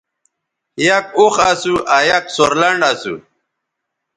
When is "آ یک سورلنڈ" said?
1.95-2.81